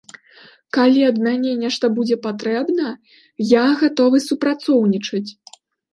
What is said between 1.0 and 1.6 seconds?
ад мяне